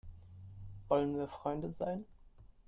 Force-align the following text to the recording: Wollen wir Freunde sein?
Wollen 0.87 1.13
wir 1.15 1.27
Freunde 1.27 1.71
sein? 1.71 2.05